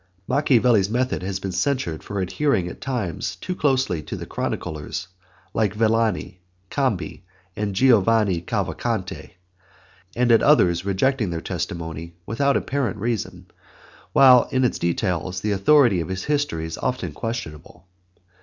[0.27, 5.07] Machiavelli's method has been censured for adhering at times too closely to the chroniclers
[5.53, 7.21] like Villani, Cambi,
[7.55, 9.35] and Giovanni Cavalcanti,
[10.15, 13.45] and at others rejecting their testimony without apparent reason,
[14.11, 17.85] while in its details the authority of his History is often questionable.